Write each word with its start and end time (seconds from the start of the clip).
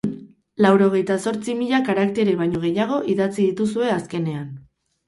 Laurogeita 0.65 1.17
zortzi 1.27 1.55
mila 1.61 1.83
karaktere 1.91 2.35
baino 2.43 2.65
gehiago 2.67 2.99
idatzi 3.17 3.41
dituzue 3.49 3.97
azkenean. 4.01 4.53